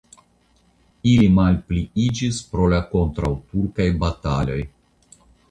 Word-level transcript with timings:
Ili 1.11 1.27
malpliiĝis 1.39 2.39
pro 2.55 2.71
la 2.73 2.81
kontraŭturkaj 2.95 3.89
bataloj. 4.07 4.59